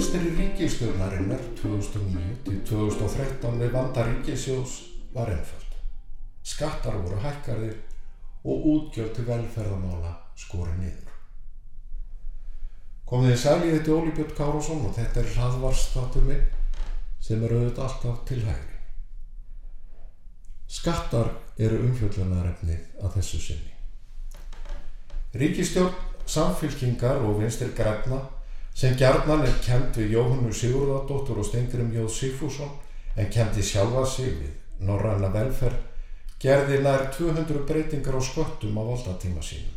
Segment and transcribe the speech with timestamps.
[0.00, 4.76] Vinstri ríkistjórnarinnar 2009-2013 við vanda ríkisjós
[5.16, 5.59] var ennföld.
[7.50, 7.76] Hækkarðir
[8.44, 11.08] og útgjöld til velferðamála skori niður.
[13.04, 16.44] Komið þið sæli þetta Óli Björn Kárásson og þetta er hraðvarstáttur minn
[17.20, 18.78] sem eru auðvitað alltaf til hægri.
[20.70, 23.74] Skattar eru umfjöldunarefnið að þessu sinni.
[25.34, 28.22] Ríkistjórn, samfylkingar og vinstir græna
[28.74, 32.70] sem gjarnan er kent við Jóhannu Sigurðardóttur og Steingrim Jóð Sigfússon
[33.18, 35.89] en kemdi sjálfa sig við Norræna velferð
[36.40, 39.76] gerði nær 200 breytingar á sköttum á valdatíma sínum.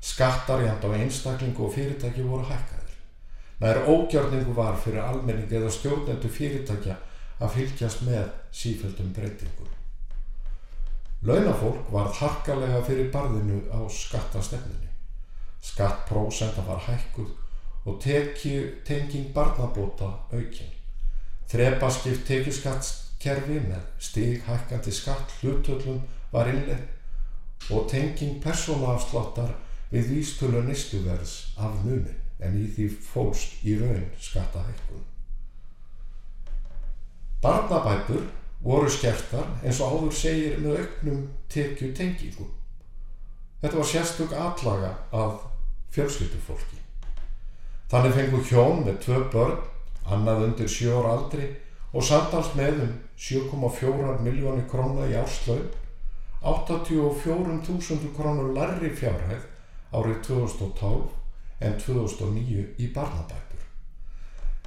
[0.00, 2.96] Skattar jæmt á einstaklingu og fyrirtæki voru hækkaðir.
[3.62, 6.96] Nær ógjörningu var fyrir almenning eða stjórnendu fyrirtækja
[7.40, 9.70] að fylgjast með síföldum breytingum.
[11.22, 14.90] Launafólk varð harkalega fyrir barðinu á skattastefnunni.
[15.62, 17.30] Skattprósenta var hækkuð
[17.86, 20.74] og tekju, tenging barnabóta aukinn.
[21.48, 22.26] Þrepaskipt
[23.22, 29.54] tekjuskattskerfi með stighækkandi skatt hlutöllum var innleg og tenging persónaafsláttar
[29.92, 35.04] við vístölu nýstuverðs af numin en í því fólst í raun skattahækkun.
[37.42, 38.26] Barnabætur
[38.62, 42.50] voru skertar eins og áður segir með auknum tekju tengingum.
[43.62, 45.46] Þetta var sérstök atlaga af
[45.94, 46.78] fjölskyldufólki.
[47.90, 49.58] Þannig fengu hjón með tvö börn,
[50.06, 51.52] annað undir sjö ára aldri
[51.92, 55.68] og samtals með um 7,4 miljónir króna í árslaun,
[56.42, 59.44] 84.000 krónur larri fjárhæð
[59.92, 61.10] árið 2012
[61.62, 63.62] en 2009 í barnabækur.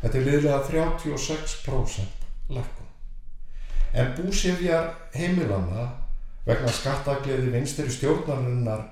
[0.01, 2.91] Þetta er liðlega 36% lækkun.
[3.95, 5.89] En búsifjar heimilanna
[6.45, 8.85] vegna skattagliði vinstri stjórnarinnar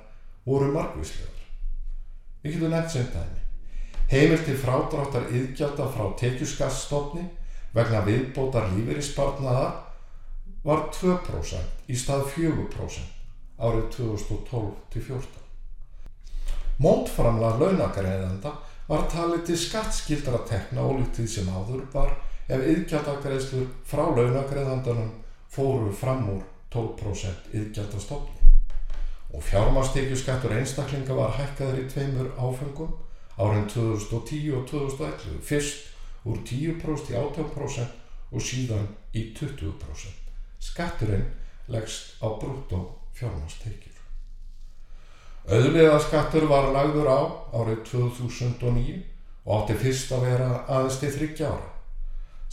[0.47, 1.45] voru margvíslegar.
[2.43, 3.41] Við getum nefnt sem dæmi.
[4.11, 7.23] Heimil til frádráttar yðgjálta frá tekjuskastofni
[7.73, 9.67] vegna viðbótar lífeyrisbarnaða
[10.63, 13.23] var 2% í stað 4%
[13.63, 15.41] árið 2012-14.
[16.83, 18.53] Mótframlega launagreðenda
[18.87, 22.15] var talið til skattskildara tekna ólítið sem áður var
[22.47, 25.11] ef yðgjaldagreðslur frá launagreðandanum
[25.53, 26.41] fóru fram úr
[26.73, 28.41] 12% yðgjaldastofni.
[29.33, 32.91] Og fjármastekjuskattur einstaklinga var hækkaður í tveimur áfengum
[33.37, 35.92] árin 2010 og 2011, fyrst
[36.25, 40.31] úr 10% í 18% og síðan í 20%.
[40.63, 41.25] Skatturinn
[41.67, 42.85] leggst á brútt og
[43.17, 43.91] fjármastekjur.
[45.43, 47.21] Öðlega skattur var lagður á
[47.59, 49.01] árið 2009
[49.43, 51.69] og átti fyrst að vera aðeins til þryggja ára.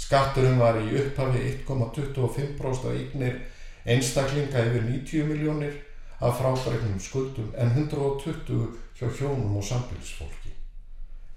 [0.01, 3.39] Skatturinn var í upphafi 1,25% af eignir
[3.85, 5.79] einstaklinga yfir 90 miljónir
[6.21, 8.67] af frábæregnum skuldum en 120
[8.99, 10.40] hjá hjónum og sambilsfólki.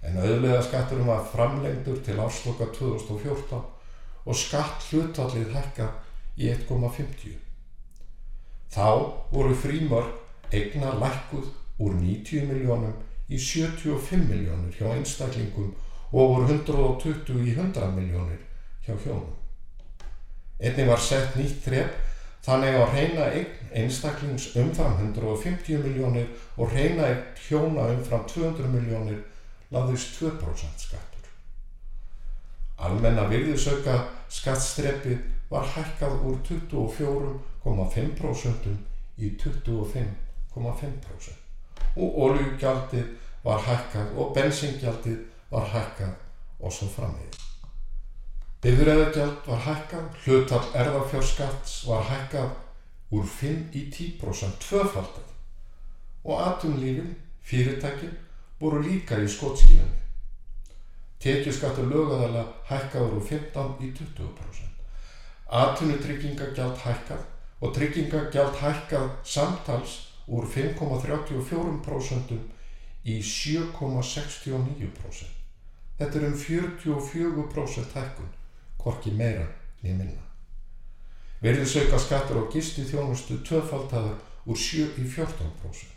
[0.03, 3.62] En auðlega skatturinn var framlengdur til ásloka 2014
[4.25, 5.90] og skatt hlutallið hækka
[6.38, 7.38] í 1,50.
[8.74, 8.88] Þá
[9.31, 11.50] voru frímörg eigna lækkuð
[11.84, 12.94] úr 90 miljónum
[13.30, 15.74] í 75 miljónur hjá einstaklingum
[16.12, 18.41] og úr 120 í 100 miljónir
[18.85, 19.34] hjá hjónum.
[20.59, 21.96] Einni var sett nýtt þrepp
[22.46, 26.28] þannig að reyna eign einstaklings umfram 150 miljónir
[26.58, 29.22] og reyna eign hjóna umfram 200 miljónir
[29.73, 31.25] laðist 2% skattur.
[32.84, 33.95] Almenna virðisauka
[34.31, 35.13] skattstreppi
[35.50, 38.66] var hækkað úr 24,5%
[39.17, 41.31] í 25,5%
[41.94, 43.07] og oljugjaldið
[43.44, 45.19] var hækkað og bensingjaldið
[45.51, 46.13] var hækkað
[46.63, 47.40] og svo framvegið.
[48.63, 52.50] Bifræðagjald var hækkað, hlutall erðafjárskatts var hækkað
[53.14, 55.28] úr 5 í 10% tvöfaldið
[56.23, 57.11] og atumlífin,
[57.43, 58.16] fyrirtækin,
[58.64, 60.00] voru líka í skotskíðanni.
[61.24, 64.72] Tekjuskattur lögðaðala hækkaður úr 15 í 20%.
[65.64, 67.24] Atunutryggingagjald hækkað
[67.64, 69.92] og tryggingagjald hækkað samtals
[70.28, 72.40] úr 5,34%
[73.04, 75.28] í 7,69%.
[76.00, 78.30] Þetta er um 44% hækkun,
[78.82, 79.48] hvorki meira
[79.84, 80.24] niður minna.
[81.44, 84.18] Verðisauka skattur á gisti þjónustu tvöfaldtaður
[84.48, 85.92] úr 7 í 14%.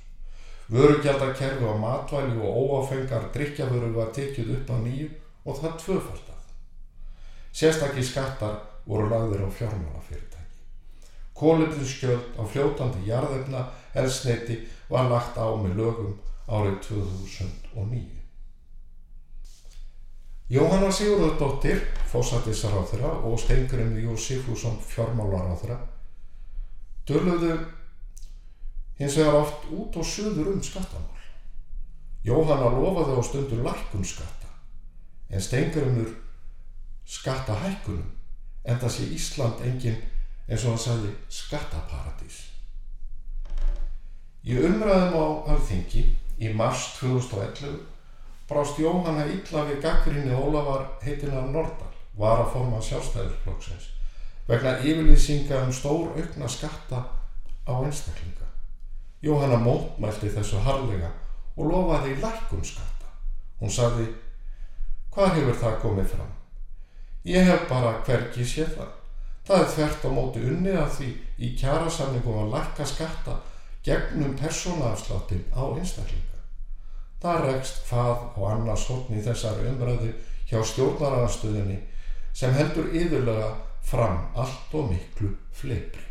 [0.69, 5.09] Vörugjaldarkerfi á matvæli og óáfengar drikkjaföru var tekið upp á nýju
[5.47, 6.43] og það tvöfaldtað.
[7.53, 10.61] Sérstakki skattar voru lagðir á fjármálafyrirtæki.
[11.39, 13.63] Kóliðinskjöld á fljótandi jarðefna
[13.95, 14.59] elsneiti
[14.91, 16.19] var lagt á með lögum
[16.49, 18.05] árið 2009.
[20.49, 21.81] Jóhanna Sigurðardóttir,
[22.11, 25.79] fósættisaráþura og Steingrimur Jósífússon fjármálaráþura
[27.07, 27.57] dörluðu
[28.98, 31.22] hins vegar oft út og söður um skattamál.
[32.26, 34.50] Jóhanna lofaði á stundur lækkun skatta
[35.31, 36.10] en Steingrimur
[37.06, 38.12] skattahækkunum
[38.64, 39.98] en það sé Ísland engin
[40.48, 42.38] eins og hann sagði skattaparadís.
[44.46, 46.04] Í umræðum á alþingi
[46.38, 47.78] í mars 2011
[48.46, 53.90] brást Jóhanna illa við gaggrinni Ólafar heitinar Nordal, var að forma sjálfstæðisflokksins,
[54.46, 57.02] vegna yfirlýsinga um stór aukna skatta
[57.66, 58.45] á einstaklinga.
[59.26, 61.11] Jóhanna mótmælti þessu harlega
[61.56, 63.11] og lofaði lækkum skatta.
[63.61, 64.06] Hún sagði,
[65.14, 66.32] hvað hefur það komið fram?
[67.26, 68.94] Ég hef bara hvergi séð það.
[69.46, 73.37] Það er þvert á móti unni að því í kjærasamningum að lækka skatta
[73.87, 76.40] gegnum persónaafsláttin á einstaklinga.
[77.22, 80.11] Það rekst hvað á annars hotni þessar umræðu
[80.50, 81.79] hjá stjórnaranarstöðinni
[82.37, 83.52] sem heldur yfirlega
[83.87, 86.02] fram allt og miklu fleipri.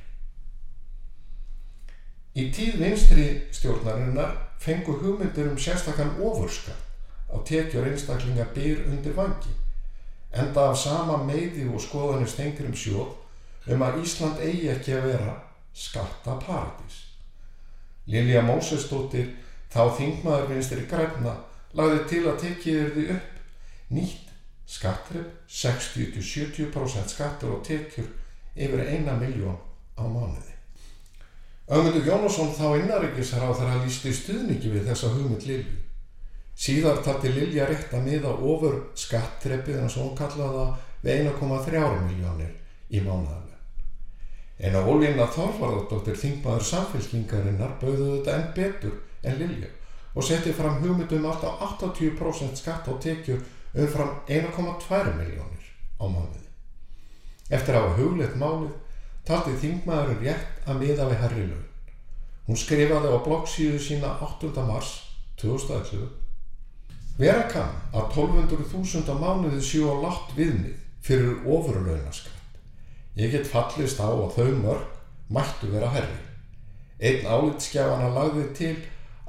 [2.36, 6.82] Í tíð vinstri stjórnarinnar fengu hugmyndir um sérstakann ofurskatt
[7.32, 9.54] á tekjur einstaklinga byr undir vangi
[10.36, 15.08] enda af sama meði og skoðanir stengir um sjóð um að Ísland eigi ekki að
[15.10, 15.36] vera
[15.76, 16.98] skattaparadís.
[18.12, 19.32] Lilja Mósestóttir,
[19.74, 21.38] þá þingmaður vinstir í græna,
[21.74, 24.34] lagði til að tekið er því upp nýtt
[24.76, 28.12] skattrið 60-70% skattur og tekjur
[28.56, 29.58] yfir eina miljón
[29.98, 30.55] á mánuði.
[31.66, 35.80] Ögmundur Jónasson þá innaríkisráð þar að lísti stuðningi við þessa hugmynd Lilju.
[36.56, 40.68] Síðar tatti Lilja rétt að miða ofur skattrepið en svo hún kallaða
[41.02, 42.54] við 1,3 miljónir
[42.94, 43.50] í mánuðan.
[44.62, 49.74] En á Ólína Þorvarðardóttir þingmaður samfélkingarinnar bauðu þetta enn betur en Lilja
[50.16, 53.42] og setti fram hugmyndum alltaf 80% skatt á tekjur
[53.74, 55.66] umfram 1,2 miljónir
[56.00, 56.46] á mánuði.
[57.50, 58.72] Eftir að hafa hugleitt málið
[59.26, 61.66] taldi þingmaðurinn rétt að miða við herri lögn.
[62.46, 64.54] Hún skrifaði á bloggsíðu sína 8.
[64.68, 64.92] mars
[65.42, 66.26] 2011
[67.16, 72.58] Vera kann að 1200.000 mánuði séu á látt viðmið fyrir ofurlaunaskatt.
[73.16, 74.90] Ég get fallist á að þau mörg
[75.32, 76.18] mættu vera herri.
[77.00, 78.74] Einn álitskjafana lagði til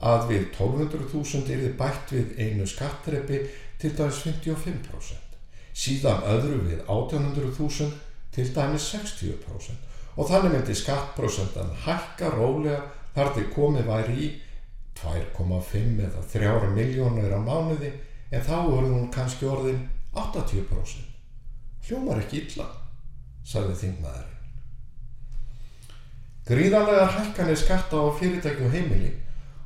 [0.02, 3.38] að við 1200.000 er þið bætt við einu skattreppi
[3.78, 5.38] til dæmis 55%,
[5.70, 7.92] síðan öðru við 1800.000
[8.36, 9.82] til dæmis 60%
[10.16, 12.80] og þannig myndi skattprosentan hækka rólega
[13.16, 14.30] þar til komið væri í
[15.00, 17.92] 2,5 eða 3 miljónur á mánuði
[18.30, 19.82] en þá voru hún kannski orðin
[20.16, 21.04] 80%.
[21.86, 22.66] Hljómar ekki illa
[23.46, 24.32] sagði þingmaðurinn.
[26.46, 29.12] Gríðanlegar hækkanir skatta á fyrirtæki og heimili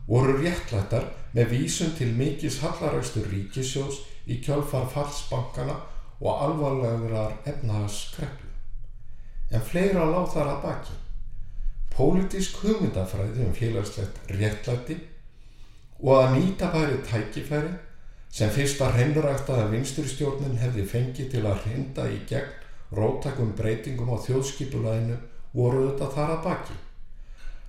[0.09, 1.07] voru réttlættar
[1.37, 5.77] með vísun til mikis hallarægstur ríkisjós í kjálfar falsbankana
[6.21, 8.50] og alvarlegurar efnahagskreppu.
[9.51, 10.97] En fleira láð þar að baki.
[11.91, 14.97] Pólitísk hugmyndafræði um félagslegt réttlætti
[16.01, 17.73] og að nýta bæri tækifæri
[18.31, 22.53] sem fyrsta hreinræktaða vinsturstjórnin hefði fengið til að hrinda í gegn
[22.95, 25.19] róttakum breytingum á þjóðskipulæðinu
[25.55, 26.77] voru þetta þar að baki.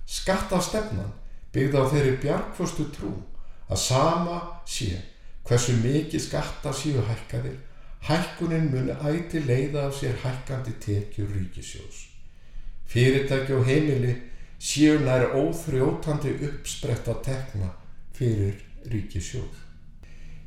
[0.06, 1.12] Skattastefnan
[1.54, 3.12] byggði á þeirri bjargföstu trú
[3.68, 4.94] að sama sé
[5.46, 7.58] hversu mikið skatta séu hækkaðir,
[8.02, 12.08] hækkunin muni æti leiða af sér hækkandi tekjur ríkisjós.
[12.86, 14.14] Fyrirtæki og heimili
[14.60, 17.68] séu næri óþrjótandi uppspretta tekna
[18.12, 18.58] fyrir
[18.90, 19.54] ríkisjóð.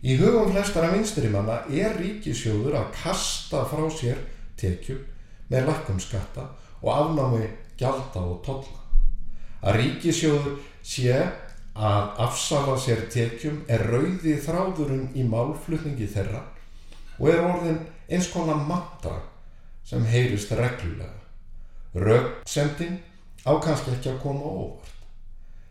[0.03, 4.19] Í hugum flestara vinsturimanna er ríkisjóður að kasta frá sér
[4.59, 4.99] tekjum
[5.49, 6.49] með lækkum skatta
[6.81, 7.47] og afnámi
[7.79, 8.81] gjalda og tolla.
[9.63, 11.15] Að ríkisjóður sé
[11.75, 16.43] að afsala sér tekjum er rauði þráðurinn í málflutningi þeirra
[17.19, 17.79] og er orðin
[18.09, 19.17] eins konar mantra
[19.85, 21.21] sem heyrist reglulega.
[21.95, 22.99] Rauksendin
[23.45, 24.91] á kannski ekki að koma óvart.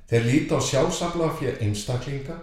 [0.08, 2.38] Þeir líti á sjálfsafla fyrir einstaklinga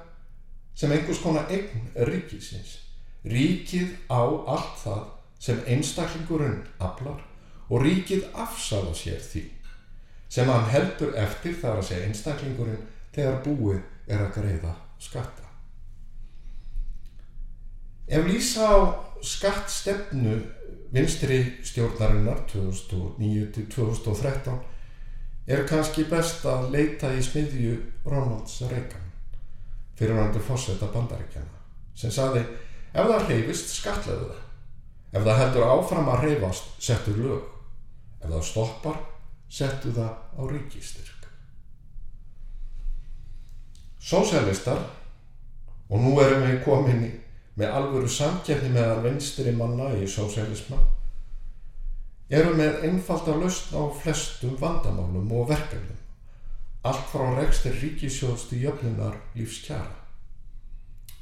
[0.75, 2.77] sem einhvers konar eign ríkisins.
[3.25, 5.03] Ríkið á allt það
[5.41, 7.21] sem einstaklingurinn aflar
[7.69, 9.45] og ríkið afsala sér því
[10.31, 15.50] sem hann heldur eftir þar að segja einstaklingurinn þegar búið er að greiða skatta.
[18.11, 18.91] Ef lýsa á
[19.23, 20.35] skattstefnu
[20.91, 24.51] vinstri stjórnarinnar 2009-2013
[25.47, 29.11] er kannski best að leita í smiðju Ronalds Reagan
[29.95, 31.57] fyrir til fósetta bandaríkjana
[31.95, 32.43] sem saði
[32.91, 34.51] ef það hreyfist skatleðu það
[35.11, 37.47] Ef það heldur áfram að reyfast, settur lög.
[38.21, 38.99] Ef það stoppar,
[39.51, 41.25] settu það á ríkistyrk.
[44.01, 44.79] Sósjálistar,
[45.91, 47.11] og nú erum við komin í
[47.59, 50.79] með alvöru samkjæfni meðal vinstri manna í sósjálisma,
[52.31, 55.99] eru með einfalda lausn á flestum vandamálum og verkefnum,
[56.87, 59.99] allt frá rekstir ríkisjóðstu jöfnunar lífskjara.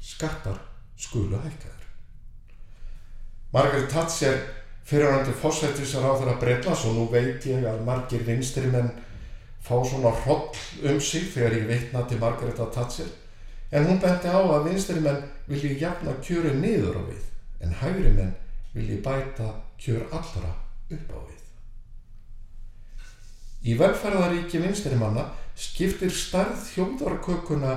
[0.00, 0.60] Skattar
[0.96, 1.86] skulu hækkaður.
[3.52, 4.38] Margaret Thatcher
[4.86, 8.92] fyrirhandi fósættisar á þeirra breytlas og nú veit ég að margir vinstri menn
[9.60, 10.54] fá svona hroll
[10.86, 13.10] um sig þegar ég veitna til Margaret Thatcher
[13.70, 17.26] en hún benti á að vinstri menn vilji jafna kjöru niður á við
[17.64, 18.32] en hægri menn
[18.74, 20.52] vilji bæta kjör allra
[20.90, 21.38] upp á við.
[23.70, 27.74] Í velferðaríki vinstri manna skiptir starð þjóðarkökuna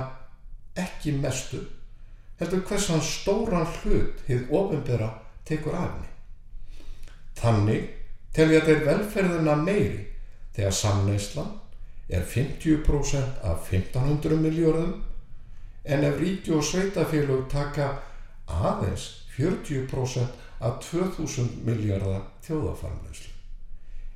[0.80, 1.60] ekki mestu
[2.40, 5.10] heldur hversan stóran hlut hið ofinbera
[5.46, 6.10] tekur af henni.
[7.38, 7.84] Þannig
[8.34, 10.06] telja þeir velferðina meiri
[10.56, 11.52] þegar samneislan
[12.08, 14.94] er 50% af 1500 miljörðum
[15.84, 17.90] en ef ríki og sveitafélug taka
[18.48, 23.32] aðeins 40% af 2000 miljardar þjóðaframleyslu.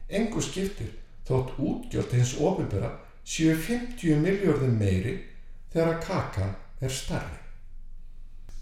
[0.09, 0.95] Engu skiptir
[1.29, 2.95] þótt útgjöld hins ofinbera
[3.29, 5.19] séu 50 miljörðum meiri
[5.73, 7.41] þegar kakan er starri.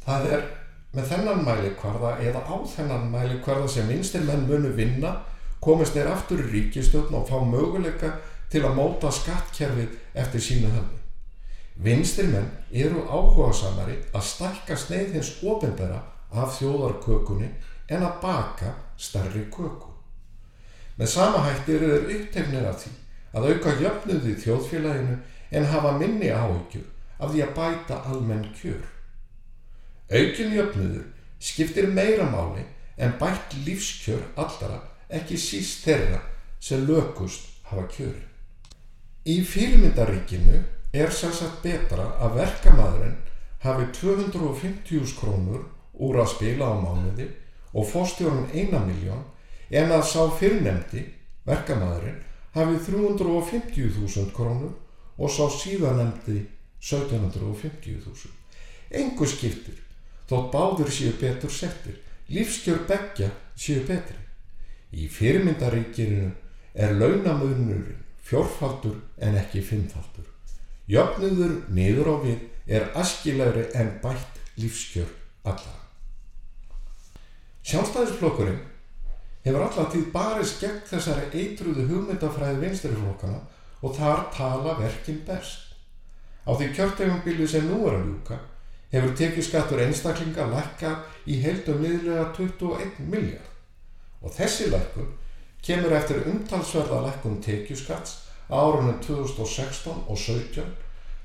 [0.03, 0.45] Það er
[0.97, 5.13] með þennan mælikvarða eða á þennan mælikvarða sem vinstir menn munu vinna
[5.63, 8.17] komist þeir aftur í ríkistjóðn og fá möguleika
[8.51, 11.06] til að móta skattkerfið eftir sínu höfni.
[11.77, 15.99] Vinstir menn eru áhuga samari að stakka sneið hins ofinbera
[16.33, 17.51] af þjóðarkökunni
[17.93, 19.93] en að baka starri köku.
[20.97, 22.93] Með sama hættir eru þeir upptegnir af því
[23.37, 25.17] að auka jöfnuði í þjóðfélaginu
[25.57, 26.87] en hafa minni áhyggjur
[27.21, 28.87] af því að bæta almenn kjör.
[30.09, 31.05] Aukin jöfnuður
[31.39, 32.65] skiptir meira máli
[32.97, 34.81] en bætt lífskjör allra
[35.13, 36.23] ekki síst þeirra
[36.61, 38.25] sem lökust hafa kjöri.
[39.27, 40.63] Í fyrirmyndaríkinu
[40.93, 43.17] er sérsagt betra að verkamæðurinn
[43.65, 47.29] hafi 250.000 krónur úr að spila á mánuði
[47.77, 49.25] og fórstjórun 1 miljón
[49.71, 51.03] en að sá fyrirnemdi,
[51.47, 52.21] verkamæðurinn,
[52.55, 54.77] hafi 350.000 krónur
[55.17, 56.45] og sá síðanemdi
[56.81, 58.31] 1750.000.
[58.91, 59.83] Engu skiptir
[60.31, 61.99] þótt báður séu betur settir,
[62.31, 64.19] lífskjör begja séu betri.
[64.95, 66.31] Í fyrirmyndaríkirinu
[66.75, 70.36] er launamöðnurinn fjórfaldur en ekki fimmfaldur.
[70.87, 75.09] Jöfnuður niður á við er askilegri en bætt lífskjör
[75.51, 75.75] alla.
[77.67, 78.61] Sjálfstæðisflokkurinn
[79.47, 83.41] hefur alltaf tíð barist gegn þessari eitruðu hugmyndafræði vinsturiflokkana
[83.83, 85.75] og þar tala verkinn best.
[86.47, 88.39] Á því kjörtegumbilið sem nú er að ljúka
[88.93, 90.93] hefur tekjuskattur einstaklinga lækka
[91.27, 95.11] í heldum liðlega 21 miljard og þessi lækkun
[95.67, 98.15] kemur eftir umtalsverða lækkun tekjuskatts
[98.51, 100.63] árunum 2016 og 17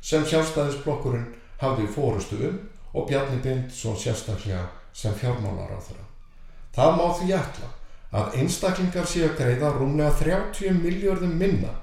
[0.01, 1.27] sem sjálfstæðisblokkurinn
[1.61, 2.57] hafði fórustu um
[2.93, 6.07] og Bjarni Bindsson sérstaklega sem fjármálar á þeirra.
[6.75, 7.69] Það má því ætla
[8.11, 11.75] að einstaklingar sé að greiða rúmlega 30 miljardum minna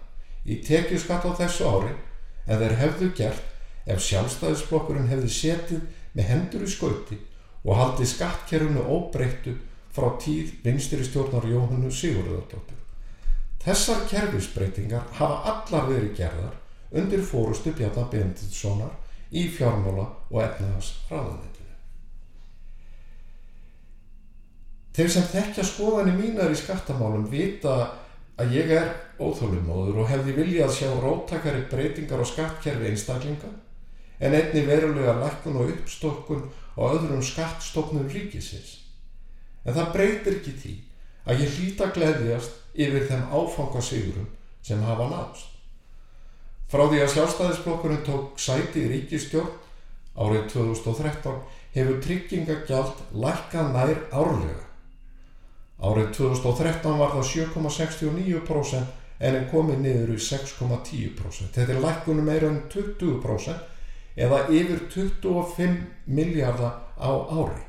[0.44, 1.94] í tekjuskatt á þessu ári
[2.46, 7.20] en þeir hefðu gert ef sjálfstæðisblokkurinn hefði setið með hendur í skauti
[7.64, 9.54] og haldið skattkerfunu óbreyttu
[9.94, 12.77] frá tíð vinstri stjórnar Jóhannu Sigurðardóttur.
[13.62, 16.56] Þessar kerfisbreytingar hafa allar verið gerðar
[16.94, 18.94] undir fórustu Bjarnar Benditssonar
[19.34, 21.74] í fjármála og efnaðars hraðanetinu.
[24.96, 27.74] Þeir sem þekkja skoðanir mínar í skattamálum vita
[28.38, 28.88] að ég er
[29.18, 33.50] óþólumóður og hefði viljað sjá róttakari breytingar á skattkerfi einstaklinga
[34.18, 36.44] en einni verulega lækkun og uppstokkun
[36.78, 38.78] og öðrum skattstofnum ríkisins.
[39.66, 40.74] En það breytir ekki því
[41.28, 44.28] að ég hlýta gleðjast yfir þeim áfangasigurum
[44.62, 45.46] sem hafa nást.
[46.68, 49.54] Frá því að sjálfstæðisblokkurinn tók sæti í ríkistjórn
[50.18, 51.38] árið 2013
[51.74, 54.64] hefur tryggingagjald lækkað nær árlega.
[55.78, 61.54] Árið 2013 var það 7,69% en er komið niður í 6,10%.
[61.54, 65.80] Þetta er lækkunum meira en 20% eða yfir 25
[66.10, 67.67] miljardar á ári.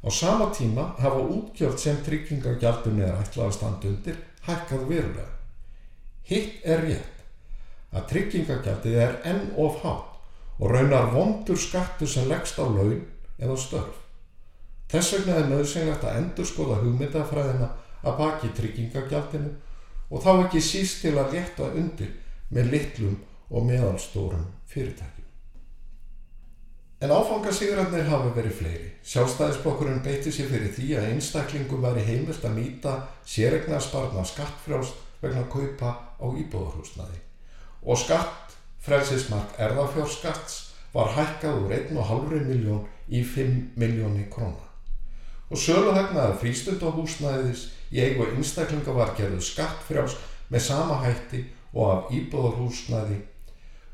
[0.00, 5.26] Á sama tíma hafa útgjöld sem tryggingagjaldunni er ætlað að standa undir hækkað verulega.
[6.24, 7.24] Hitt er rétt
[7.92, 10.16] að tryggingagjaldið er enn of hátt
[10.60, 13.02] og raunar vondur skattu sem leggst á laun
[13.40, 13.96] eða störf.
[14.90, 19.52] Þess vegna er nöðsynlegt að endur skoða hugmyndafræðina að baki tryggingagjaldinu
[20.10, 22.16] og þá ekki síst til að létta undir
[22.50, 23.16] með litlum
[23.50, 25.19] og meðalstórum fyrirtækjum.
[27.00, 28.90] En áfangasigurarnir hafa verið fleiri.
[29.08, 35.46] Sjálfstæðisblokkurinn beiti sér fyrir því að einstaklingum væri heimilt að nýta sérregna sparna skattfrjást vegna
[35.48, 37.20] kaupa á íbúðarhúsnaði
[37.80, 40.56] og skatt frelsismark erðafjórskatts
[40.92, 44.66] var hækkað úr 1,5 miljón í 5 miljóni króna.
[45.50, 50.18] Og söluhagnaði frístundahúsnaðis í eigu einstaklinga var gerðu skattfrjáls
[50.50, 53.20] með sama hætti og af íbúðarhúsnaði.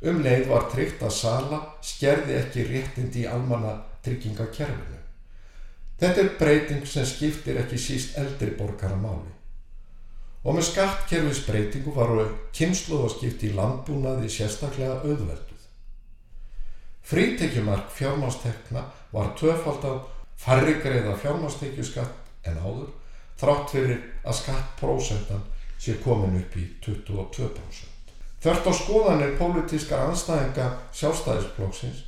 [0.05, 5.00] Um leið var tryggt að sala skerði ekki réttindi í almanna tryggingakerfinu.
[5.97, 9.33] Þetta er breyting sem skiptir ekki síst eldri borgara máli.
[10.45, 15.65] Og með skattkerfisbreytingu varu kynsluðaskipti í landbúnaði sérstaklega auðvelduð.
[17.07, 18.85] Frítekjumark fjármástekna
[19.15, 20.05] var tvöfaldað
[20.37, 22.93] færri greiða fjármástekjuskatt en áður
[23.41, 25.45] þrátt fyrir að skattprósentan
[25.81, 27.96] sé komin upp í 22%.
[28.45, 30.66] Þörft á skoðanir pólitískar anstæðinga
[30.97, 32.02] sjálfstæðisblóksins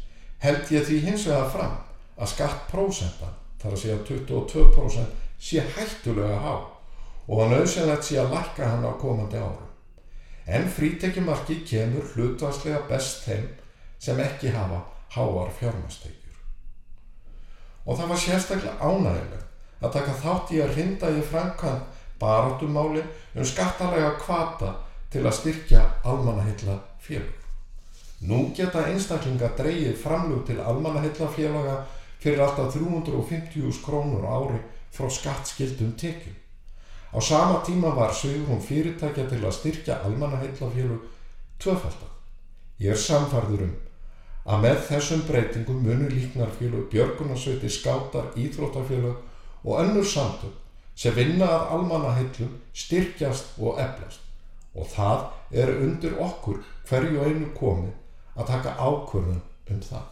[0.44, 1.78] held ég því hins vegar fram
[2.18, 6.52] að skattprósentan, þar að segja 22% sé hættulega há
[7.28, 9.66] og að nöðsynlegt sé að lakka hann á komandi árum.
[10.48, 13.48] En frítekjumarki kemur hlutvarslega best þeim
[14.00, 14.80] sem ekki hafa
[15.12, 16.38] háar fjármastekjur.
[17.84, 23.02] Og það var sérstaklega ánægilegt að taka þátt í að rinda í framkvæmt barátumáli
[23.34, 24.72] um skattalega kvata
[25.12, 27.36] til að styrkja almannahilla félug.
[28.28, 31.78] Nú geta einstaklinga dreyið framlug til almannahilla félaga
[32.18, 34.58] fyrir alltaf 350.000 krónur ári
[34.92, 36.36] frá skattskildum tekjum.
[37.14, 41.06] Á sama tíma var sögurum fyrirtækja til að styrkja almannaheillafélug
[41.62, 42.12] tvöfaldað.
[42.78, 43.74] Ég er samfarður um
[44.48, 49.16] að með þessum breytingum munu líknarfélug, björgunarsveiti, skátar, íþróttafélug
[49.64, 50.56] og önnur samtök
[50.96, 54.27] sem vinna að almannaheillum styrkjast og eflast
[54.74, 55.24] og það
[55.62, 59.40] er undir okkur hverju einu komið að taka ákvörðum
[59.72, 60.06] um það.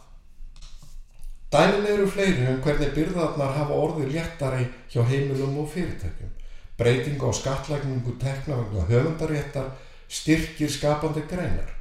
[1.51, 6.33] Dæmin eru fleiri um hvernig byrðarnar hafa orðið léttari hjá heimilum og fyrirtækjum.
[6.77, 9.71] Breyting á skatlækningu tekna vegna höfundaréttar
[10.09, 11.71] styrkir skapandi greinar.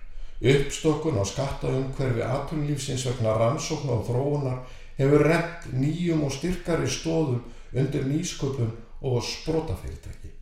[0.41, 4.63] Uppstokkun á skattaumhverfi atunlífsins vegna rannsókn og þróunar
[5.01, 7.43] hefur rent nýjum og styrkari stóðum
[7.75, 8.71] undir nýsköpun
[9.03, 10.36] og sprótafyrirtæki.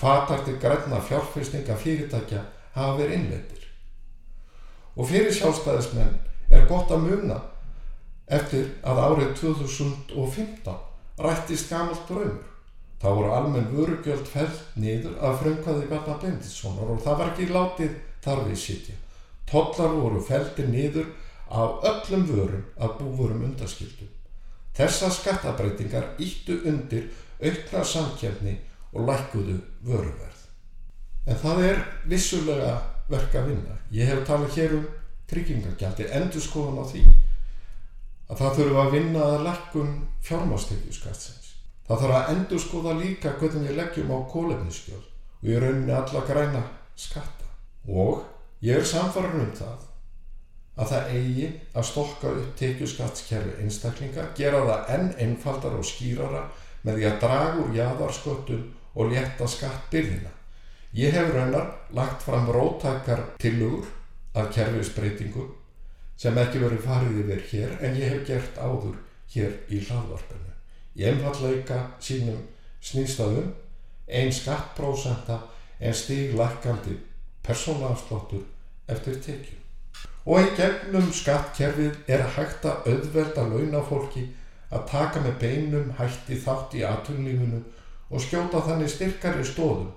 [0.00, 3.64] Hvaðtartir græna fjárfyrstinga fyrirtækja hafa verið innleitir.
[4.96, 6.14] Og fyrir sjálfstæðismenn
[6.50, 7.40] er gott að muna
[8.30, 10.78] eftir að árið 2015
[11.20, 12.46] rættist gamalt draumur.
[13.00, 17.94] Það voru almenn vörugjöld fell niður af frumkvæði Bjarnar Benditssonar og það var ekki látið
[18.24, 18.96] þar við sitja.
[19.48, 21.12] Tollar voru feldir niður
[21.50, 24.10] af öllum vörum að búvurum undaskildum.
[24.76, 27.08] Þessar skattabreitingar íttu undir
[27.40, 28.58] aukna samkjæfni
[28.92, 30.46] og lækuðu vöruverð.
[31.26, 32.72] En það er vissulega
[33.10, 33.76] verk að vinna.
[33.94, 34.86] Ég hef talað hér um
[35.30, 37.04] tryggingargjaldi, endur skoðan á því
[38.30, 39.94] að það þurfa að vinna að lækun
[40.26, 41.40] fjármástekjuskatsin
[41.90, 45.06] Það þarf að endur skoða líka hvernig við leggjum á kólefniskjöld
[45.40, 46.60] og ég rauninni alla græna
[46.94, 47.48] skatta.
[47.90, 48.20] Og
[48.62, 49.88] ég er samfarran um það
[50.76, 56.44] að það eigi að stokka upp tekjuskattskerfi einstaklinga, gera það enn einfaldar og skýrara
[56.86, 58.62] með því að draga úr jæðarsköttum
[59.00, 60.34] og létta skattbyrðina.
[60.92, 63.88] Ég hef raunar lagt fram róttakar tilugur
[64.34, 65.54] af kerfisbreytingum
[66.20, 68.98] sem ekki verið farið yfir hér en ég hef gert áður
[69.32, 70.50] hér í hlaðvarpinu
[70.98, 72.40] í einfalleika sínum
[72.84, 73.52] snýstaðum
[74.10, 75.38] einn skattprósenta
[75.80, 76.96] en stíglækandi
[77.46, 78.44] persónaafslottur
[78.90, 79.58] eftir tekjum.
[80.26, 84.26] Og í gegnum skattkerfið er að auðvelda launafólki
[84.70, 87.62] að taka með beinum hætti þátt í atunlífinu
[88.10, 89.90] og skjóta þannig styrkari stóðum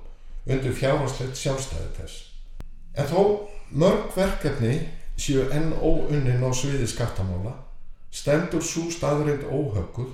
[0.46, 2.18] undir fjárháslegt sjálfstæði þess.
[2.94, 3.22] En þó
[3.72, 4.76] mörg verkefni
[5.18, 7.56] séu enn óunnin á sviði skattamála
[8.14, 10.12] stendur svo staðurind óhögguð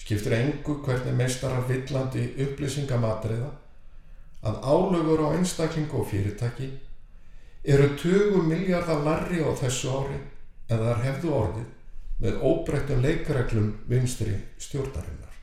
[0.00, 3.50] skiptir engu hvernig meistarar villandi upplýsingamatriða
[4.44, 6.70] að álögur á einstaklingu og fyrirtæki
[7.64, 10.18] eru 20 miljardar larri á þessu ári
[10.68, 11.70] en þar hefðu orðið
[12.24, 15.33] með óbreyttum leikareglum vinstri stjórnarinnar.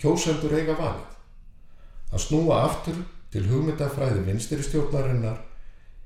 [0.00, 1.10] Kjósendur eiga valið
[2.14, 3.00] að snúa aftur
[3.34, 5.40] til hugmyndafræði vinstri stjórnarinnar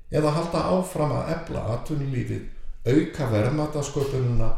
[0.09, 2.43] eða halda áfram að ebla atvinnulífið,
[2.89, 4.49] auka verðmatasköpununa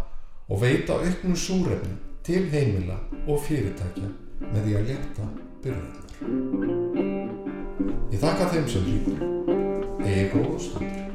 [0.48, 4.10] og veita auknum súrefnum til heimila og fyrirtækja
[4.48, 5.30] með því að leta
[5.65, 6.10] byrðarnar.
[8.12, 9.20] Ég þakka þeim sem hlýtur.
[10.02, 11.11] Ego og stundur.